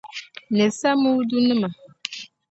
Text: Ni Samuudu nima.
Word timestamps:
Ni 0.55 0.65
Samuudu 0.77 1.37
nima. 1.45 1.69